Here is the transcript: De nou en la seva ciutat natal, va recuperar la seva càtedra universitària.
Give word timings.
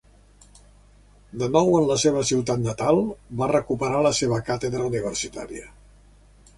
De 1.41 1.49
nou 1.57 1.69
en 1.81 1.85
la 1.91 1.99
seva 2.05 2.25
ciutat 2.31 2.63
natal, 2.65 3.05
va 3.43 3.53
recuperar 3.55 4.03
la 4.09 4.17
seva 4.23 4.43
càtedra 4.53 4.91
universitària. 4.93 5.75